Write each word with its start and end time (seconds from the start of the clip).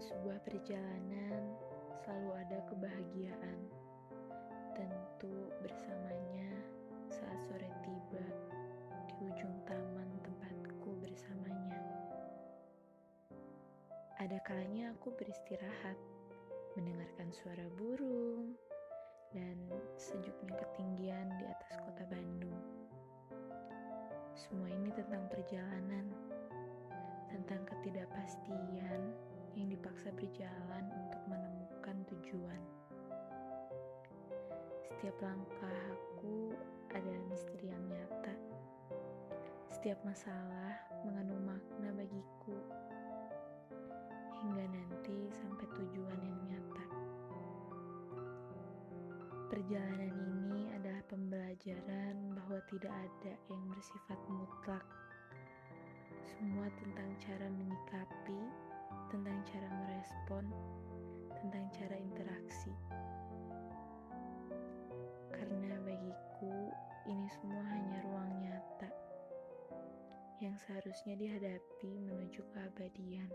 sebuah 0.00 0.40
perjalanan 0.48 1.44
selalu 2.00 2.32
ada 2.40 2.58
kebahagiaan. 2.72 3.60
Tentu 4.72 5.52
bersamanya 5.60 6.48
saat 7.12 7.36
sore 7.44 7.68
tiba 7.84 8.24
di 9.12 9.28
ujung 9.28 9.52
taman 9.68 10.08
tempatku 10.24 10.96
bersamanya. 11.04 11.84
Ada 14.16 14.40
kalanya 14.40 14.96
aku 14.96 15.12
beristirahat, 15.20 16.00
mendengarkan 16.80 17.28
suara 17.36 17.68
burung, 17.76 18.56
dan 19.36 19.68
sejuknya 20.00 20.56
ketinggian 20.64 21.28
di 21.36 21.44
atas 21.44 21.76
kota 21.76 22.08
Bandung. 22.08 22.56
Semua 24.32 24.72
ini 24.72 24.88
tentang 24.96 25.28
perjalanan, 25.28 25.59
berjalan 30.20 30.84
untuk 31.00 31.22
menemukan 31.32 31.96
tujuan. 32.12 32.60
Setiap 34.84 35.16
langkah 35.24 35.80
aku 35.88 36.52
adalah 36.92 37.24
misteri 37.32 37.72
yang 37.72 37.80
nyata. 37.88 38.36
Setiap 39.72 39.96
masalah 40.04 40.76
mengandung 41.08 41.40
makna 41.40 41.88
bagiku. 41.96 42.52
Hingga 44.44 44.64
nanti 44.68 45.32
sampai 45.32 45.64
tujuan 45.80 46.20
yang 46.20 46.40
nyata. 46.52 46.86
Perjalanan 49.48 50.12
ini 50.20 50.68
adalah 50.76 51.00
pembelajaran 51.08 52.36
bahwa 52.36 52.60
tidak 52.68 52.92
ada 52.92 53.32
yang 53.48 53.62
bersifat 53.72 54.20
mutlak. 54.28 54.84
Semua 56.28 56.68
tentang 56.76 57.10
cara 57.18 57.48
cara 61.74 61.96
interaksi. 61.96 62.72
Karena 65.30 65.78
bagiku 65.82 66.70
ini 67.06 67.26
semua 67.38 67.64
hanya 67.66 67.98
ruang 68.06 68.30
nyata 68.42 68.90
yang 70.40 70.56
seharusnya 70.66 71.14
dihadapi 71.18 71.90
menuju 72.00 72.42
keabadian. 72.54 73.30